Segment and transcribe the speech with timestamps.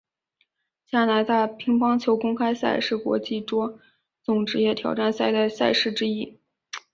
[0.87, 3.79] 加拿大乒乓球公开赛是国际桌
[4.23, 6.39] 总职业挑战赛的赛事之一。